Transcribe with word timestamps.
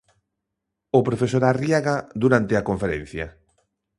O 0.97 0.99
profesor 1.07 1.43
Arriaga 1.45 1.95
durante 2.23 2.53
a 2.55 2.65
conferencia. 2.69 3.25